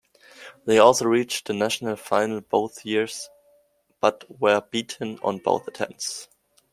[0.65, 3.29] They also reached the national final both years
[3.99, 6.27] but were beaten on both attempts.